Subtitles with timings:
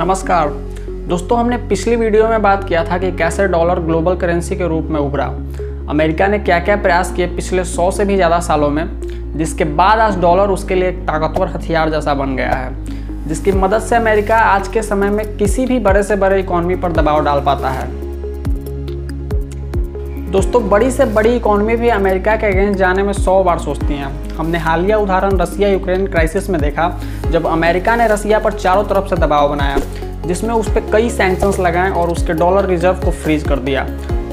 [0.00, 0.48] नमस्कार।
[1.08, 4.84] दोस्तों, हमने पिछली वीडियो में बात किया था कि कैसे डॉलर ग्लोबल करेंसी के रूप
[4.84, 5.24] में उभरा।
[5.90, 9.00] अमेरिका ने क्या क्या प्रयास किए पिछले सौ से भी ज़्यादा सालों में,
[9.36, 13.80] जिसके बाद आज डॉलर उसके लिए एक ताकतवर हथियार जैसा बन गया है, जिसकी मदद
[13.80, 17.44] से अमेरिका आज के समय में किसी भी बड़े से बड़े इकॉनमी पर दबाव डाल
[17.46, 17.88] पाता है।
[20.30, 24.36] दोस्तों, बड़ी से बड़ी इकोनॉमी भी अमेरिका के अगेंस्ट जाने में सौ बार सोचती हैं।
[24.36, 26.88] हमने हालिया उदाहरण रसिया यूक्रेन क्राइसिस में देखा,
[27.30, 29.78] जब अमेरिका ने रसिया पर चारों तरफ़ से दबाव बनाया,
[30.26, 33.84] जिसमें उस पर कई सैंक्शंस लगाए और उसके डॉलर रिज़र्व को फ्रीज कर दिया।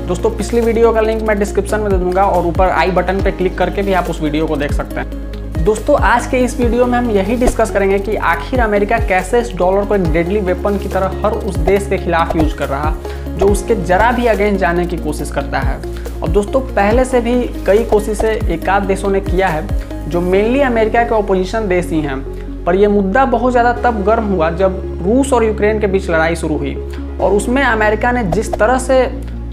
[0.07, 3.31] दोस्तों, पिछली वीडियो का लिंक मैं डिस्क्रिप्शन में दे दूँगा और ऊपर आई बटन पर
[3.31, 6.85] क्लिक करके भी आप उस वीडियो को देख सकते हैं। दोस्तों, आज के इस वीडियो
[6.85, 10.77] में हम यही डिस्कस करेंगे कि आखिर अमेरिका कैसे इस डॉलर को एक डेडली वेपन
[10.77, 12.95] की तरह हर उस देश के खिलाफ यूज़ कर रहा।
[13.37, 15.77] जो उसके जरा भी अगेंस्ट जाने की कोशिश करता है।
[16.17, 19.67] और दोस्तों, पहले से भी कई कोशिशें एकाध देशों ने किया है,
[20.09, 22.19] जो मेनली अमेरिका के ओपोजिशन देश ही हैं।
[22.65, 26.35] पर यह मुद्दा बहुत ज़्यादा तब गर्म हुआ जब रूस और यूक्रेन के बीच लड़ाई
[26.35, 26.75] शुरू हुई।
[27.21, 29.03] और उसमें अमेरिका ने जिस तरह से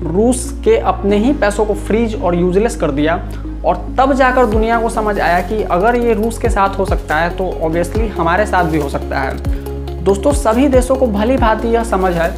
[0.02, 3.14] रूस के अपने ही पैसों को फ्रीज और यूजलेस कर दिया,
[3.64, 7.16] और तब जाकर दुनिया को समझ आया कि अगर ये रूस के साथ हो सकता
[7.16, 11.68] है तो ऑब्वियसली हमारे साथ भी हो सकता है। दोस्तों, सभी देशों को भली भांति
[11.68, 12.32] यह समझ है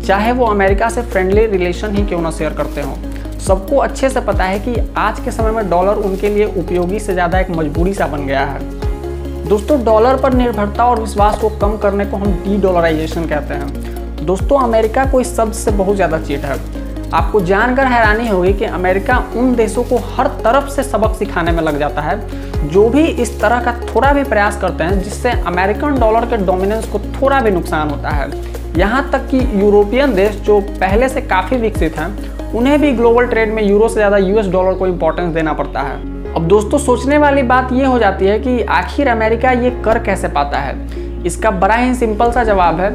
[0.00, 4.20] चाहे वो अमेरिका से फ्रेंडली रिलेशन ही क्यों ना शेयर करते हों। सबको अच्छे से
[4.20, 7.94] पता है कि आज के समय में डॉलर उनके लिए उपयोगी से ज़्यादा एक मजबूरी
[7.94, 12.32] सा बन गया है। दोस्तों डॉलर पर निर्भरता और विश्वास को कम करने को हम
[12.44, 16.58] डी डॉलराइजेशन कहते हैं। दोस्तों, अमेरिका को इस शब्द से बहुत ज़्यादा चीट है।
[17.10, 21.62] आपको जानकर हैरानी होगी कि अमेरिका उन देशों को हर तरफ़ से सबक सिखाने में
[21.62, 22.18] लग जाता है,
[22.68, 26.86] जो भी इस तरह का थोड़ा भी प्रयास करते हैं, जिससे अमेरिकन डॉलर के डोमिनेंस
[26.86, 28.30] को थोड़ा भी नुकसान होता है।
[28.76, 33.52] यहाँ तक कि यूरोपियन देश जो पहले से काफ़ी विकसित हैं, उन्हें भी ग्लोबल ट्रेड
[33.54, 35.96] में यूरो से ज़्यादा यूएस डॉलर को इम्पोर्टेंस देना पड़ता है।
[36.34, 40.28] अब दोस्तों, सोचने वाली बात यह हो जाती है कि आखिर अमेरिका ये कर कैसे
[40.28, 41.24] पाता है?
[41.24, 42.90] इसका बड़ा ही सिंपल सा जवाब है,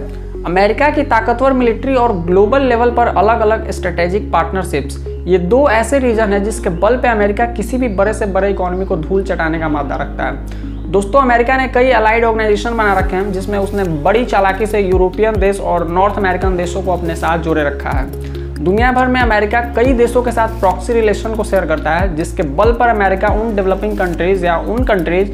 [0.45, 5.99] अमेरिका की ताकतवर मिलिट्री और ग्लोबल लेवल पर अलग अलग स्ट्रेटेजिक पार्टनरशिप्स ये दो ऐसे
[5.99, 9.59] रीजन है जिसके बल पे अमेरिका किसी भी बड़े से बड़े इकोनॉमी को धूल चटाने
[9.59, 13.83] का मादा रखता है। दोस्तों, अमेरिका ने कई अलाइड ऑर्गेनाइजेशन बना रखे हैं, जिसमें उसने
[14.03, 18.63] बड़ी चालाकी से यूरोपियन देश और नॉर्थ अमेरिकन देशों को अपने साथ जोड़े रखा है।
[18.63, 22.43] दुनिया भर में अमेरिका कई देशों के साथ प्रॉक्सी रिलेशन को शेयर करता है, जिसके
[22.43, 25.31] बल पर अमेरिका उन डेवलपिंग कंट्रीज़ या उन कंट्रीज़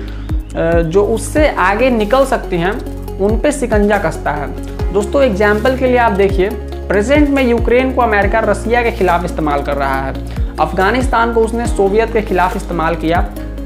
[0.86, 2.74] जो उससे आगे निकल सकती हैं,
[3.20, 4.48] उन पर सिकंजा कसता है।
[4.94, 6.50] दोस्तों एग्ज़ाम्पल के लिए आप देखिए
[6.88, 10.14] प्रेजेंट में यूक्रेन को अमेरिका रसिया के खिलाफ इस्तेमाल कर रहा है।
[10.60, 13.26] अफ़गानिस्तान को उसने सोवियत के खिलाफ इस्तेमाल किया।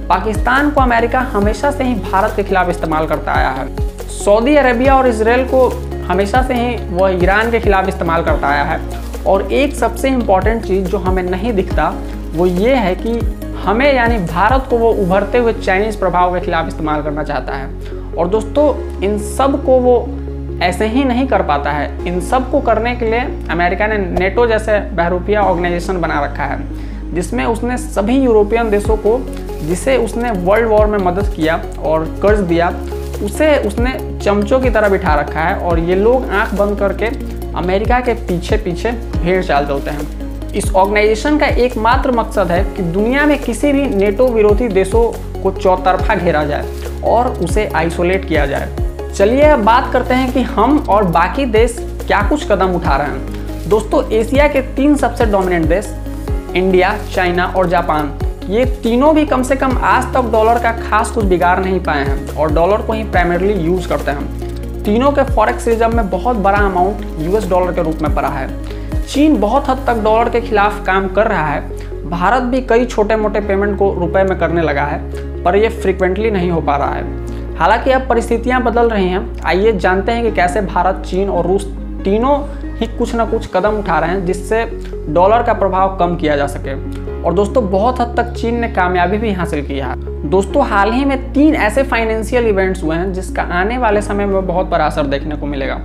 [0.09, 3.75] पाकिस्तान को अमेरिका हमेशा से ही भारत के खिलाफ इस्तेमाल करता आया है।
[4.07, 5.69] सऊदी अरेबिया और इसराइल को
[6.07, 8.81] हमेशा से ही वह ईरान के खिलाफ इस्तेमाल करता आया है।
[9.27, 11.93] और एक सबसे इंपॉर्टेंट चीज़ जो हमें नहीं दिखता,
[12.33, 13.19] वो ये है कि
[13.63, 17.67] हमें यानी भारत को वो उभरते हुए चाइनीज़ प्रभाव के खिलाफ इस्तेमाल करना चाहता है।
[18.17, 20.09] और दोस्तों, इन सबको वो
[20.63, 24.79] ऐसे ही नहीं कर पाता है। इन सबको करने के लिए अमेरिका ने नेटो जैसे
[24.79, 29.17] बहरूपिया ऑर्गेनाइजेशन बना रखा है। जिसमें उसने सभी यूरोपियन देशों को,
[29.67, 32.69] जिसे उसने वर्ल्ड वॉर में मदद किया और कर्ज दिया,
[33.23, 37.05] उसे उसने चमचों की तरह बिठा रखा है और ये लोग आँख बंद करके
[37.57, 42.83] अमेरिका के पीछे पीछे भेड़ चाल चलते हैं। इस ऑर्गेनाइजेशन का एकमात्र मकसद है कि
[42.83, 45.03] दुनिया में किसी भी नेटो विरोधी देशों
[45.43, 46.65] को चौतरफा घेरा जाए
[47.03, 48.75] और उसे आइसोलेट किया जाए।
[49.15, 51.75] चलिए अब बात करते हैं कि हम और बाकी देश
[52.07, 55.93] क्या कुछ कदम उठा रहे हैं। दोस्तों, एशिया के तीन सबसे डोमिनेंट देश
[56.55, 58.11] इंडिया, चाइना और जापान।
[58.49, 62.03] ये तीनों भी कम से कम आज तक डॉलर का खास कुछ बिगाड़ नहीं पाए
[62.05, 66.35] हैं और डॉलर को ही प्राइमरली यूज़ करते हैं। तीनों के फॉरेक्स रिज़र्व में बहुत
[66.35, 68.47] बड़ा अमाउंट यूएस डॉलर के रूप में पड़ा है।
[69.07, 73.15] चीन बहुत हद तक डॉलर के खिलाफ काम कर रहा है। भारत भी कई छोटे
[73.15, 74.99] मोटे पेमेंट को रुपए में करने लगा है,
[75.43, 79.71] पर यह फ्रिक्वेंटली नहीं हो पा रहा है। हालाँकि अब परिस्थितियाँ बदल रही हैं। आइए
[79.71, 81.65] जानते हैं कि कैसे भारत, चीन और रूस
[82.03, 82.39] तीनों
[82.75, 84.65] ही कुछ ना कुछ कदम उठा रहे हैं जिससे
[85.09, 86.73] डॉलर का प्रभाव कम किया जा सके।
[87.23, 91.05] और दोस्तों, बहुत हद तक चीन ने कामयाबी भी हासिल किया है। दोस्तों, हाल ही
[91.05, 95.03] में तीन ऐसे फाइनेंशियल इवेंट्स हुए हैं जिसका आने वाले समय में बहुत बड़ा असर
[95.03, 95.75] देखने को मिलेगा।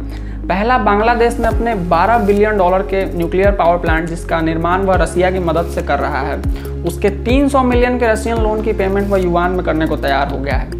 [0.49, 5.31] पहला, बांग्लादेश में अपने 12 बिलियन डॉलर के न्यूक्लियर पावर प्लांट जिसका निर्माण वह रसिया
[5.31, 6.38] की मदद से कर रहा है।
[6.85, 10.38] उसके 300 मिलियन के रशियन लोन की पेमेंट वह युवान में करने को तैयार हो
[10.38, 10.70] गया है।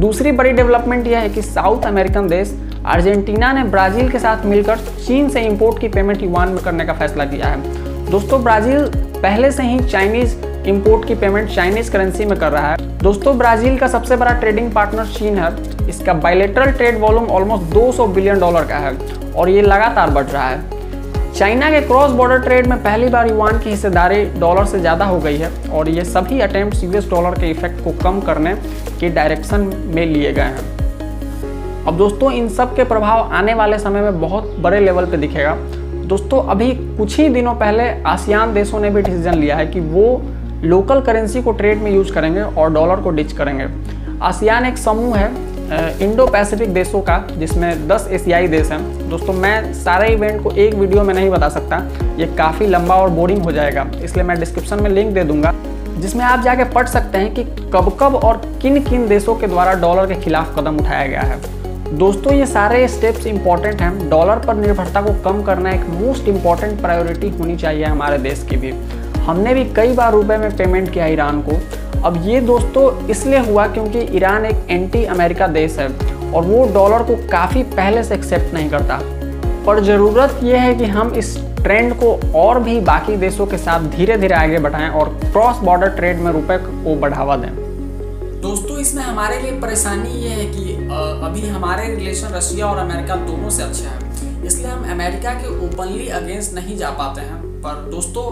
[0.00, 4.78] दूसरी बड़ी डेवलपमेंट यह है कि साउथ अमेरिकन देश अर्जेंटीना ने ब्राज़ील के साथ मिलकर
[5.06, 8.84] चीन से इंपोर्ट की पेमेंट युवान में करने का फैसला किया है। दोस्तों, ब्राज़ील
[9.16, 10.36] पहले से ही चाइनीज़
[10.68, 14.70] इंपोर्ट की पेमेंट चाइनीज़ करेंसी में कर रहा है। दोस्तों, ब्राज़ील का सबसे बड़ा ट्रेडिंग
[14.72, 15.50] पार्टनर चीन है।
[15.88, 18.96] इसका bilateral trade volume almost 200 billion dollar का है
[19.32, 20.76] और ये लगातार बढ़ रहा है।
[21.32, 25.18] चाइना के क्रॉस बॉर्डर ट्रेड में पहली बार युवान की हिस्सेदारी डॉलर से ज़्यादा हो
[25.20, 28.54] गई है और ये सभी अटेम्प्ट यूएस डॉलर के इफ़ेक्ट को कम करने
[29.00, 30.67] के डायरेक्शन में लिए गए हैं।
[31.88, 35.54] अब दोस्तों, इन सब के प्रभाव आने वाले समय में बहुत बड़े लेवल पे दिखेगा।
[36.06, 40.02] दोस्तों, अभी कुछ ही दिनों पहले आसियान देशों ने भी डिसीज़न लिया है कि वो
[40.64, 43.68] लोकल करेंसी को ट्रेड में यूज़ करेंगे और डॉलर को डिच करेंगे।
[44.22, 45.30] आसियान एक समूह है
[46.00, 50.74] इंडो पैसिफिक देशों का, जिसमें 10 एशियाई देश हैं। दोस्तों, मैं सारे इवेंट को एक
[50.74, 51.82] वीडियो में नहीं बता सकता,
[52.18, 55.54] ये काफ़ी लंबा और बोरिंग हो जाएगा, इसलिए मैं डिस्क्रिप्शन में लिंक दे दूँगा,
[55.96, 57.44] जिसमें आप जाके पढ़ सकते हैं कि
[57.74, 61.56] कब कब और किन किन देशों के द्वारा डॉलर के खिलाफ कदम उठाया गया है।
[61.90, 66.80] दोस्तों, ये सारे स्टेप्स इंपॉर्टेंट हैं। डॉलर पर निर्भरता को कम करना एक मोस्ट इंपॉर्टेंट
[66.80, 68.70] प्रायोरिटी होनी चाहिए हमारे देश की भी।
[69.20, 71.56] हमने भी कई बार रुपए में पेमेंट किया ईरान को।
[72.00, 75.88] अब ये दोस्तों, इसलिए हुआ क्योंकि ईरान एक एंटी अमेरिका देश है
[76.32, 79.00] और वो डॉलर को काफ़ी पहले से एक्सेप्ट नहीं करता।
[79.66, 83.88] पर ज़रूरत यह है कि हम इस ट्रेंड को और भी बाकी देशों के साथ
[83.96, 87.67] धीरे धीरे आगे बढ़ाएँ और क्रॉस बॉर्डर ट्रेड में रुपए को बढ़ावा दें।
[88.40, 90.72] दोस्तों, इसमें हमारे लिए परेशानी ये है कि
[91.24, 96.06] अभी हमारे रिलेशन रशिया और अमेरिका दोनों से अच्छा है। इसलिए हम अमेरिका के ओपनली
[96.18, 98.24] अगेंस्ट नहीं जा पाते हैं। पर दोस्तों,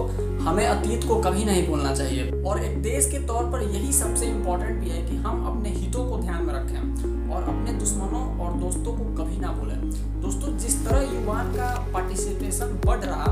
[0.46, 4.26] हमें अतीत को कभी नहीं भूलना चाहिए। और एक देश के तौर पर यही सबसे
[4.26, 8.52] इम्पोर्टेंट भी है कि हम अपने हितों को ध्यान में रखें और अपने दुश्मनों और
[8.60, 9.90] दोस्तों को कभी ना भूलें।
[10.22, 13.26] दोस्तों, जिस तरह युवान का पार्टिसिपेशन बढ़ रहा,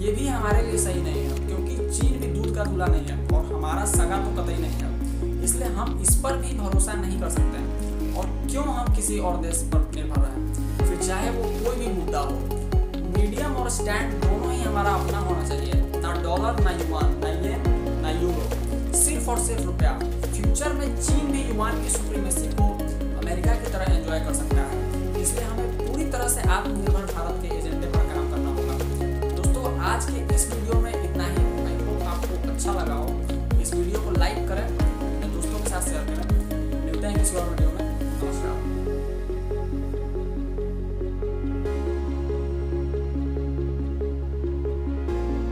[0.00, 3.26] ये भी हमारे लिए सही नहीं है, क्योंकि चीन भी दूध का धुला नहीं है
[3.28, 4.92] और हमारा सगा तो कतई नहीं है।
[5.44, 9.62] इसलिए हम इस पर भी भरोसा नहीं कर सकते और क्यों हम किसी और देश
[9.72, 12.36] पर निर्भर रहें फिर चाहे वो कोई भी मुद्दा हो,
[13.16, 17.56] मीडियम और स्टैंड दोनों ही हमारा अपना होना चाहिए। ना डॉलर, ना युवान ना ये,
[18.02, 19.92] ना यूरो। सिर्फ़ और सिर्फ़ रुपया।
[20.26, 22.68] फ्यूचर में चीन भी युवान की सुप्रीमेसी को
[23.18, 27.56] अमेरिका की तरह एंजॉय कर सकता है। इसलिए हमें पूरी तरह से आत्मनिर्भर भारत के
[27.58, 28.74] एजेंडे पर काम करना होगा।
[29.36, 32.94] दोस्तों, आज के इस वीडियो में इतना ही। आई होप आपको अच्छा लगा
[37.36, 37.63] हो